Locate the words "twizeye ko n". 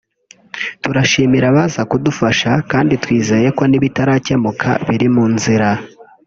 3.03-3.73